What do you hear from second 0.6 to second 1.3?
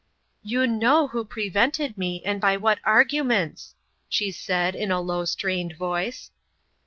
know who